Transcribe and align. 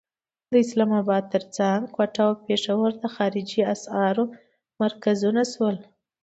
د 0.51 0.53
اسلام 0.63 0.91
اباد 1.01 1.23
تر 1.33 1.43
څنګ 1.57 1.79
کوټه 1.95 2.21
او 2.27 2.31
پېښور 2.47 2.91
د 3.01 3.03
خارجي 3.15 3.61
اسعارو 3.73 4.23
مرکزونه 4.81 5.41
شول. 5.53 5.75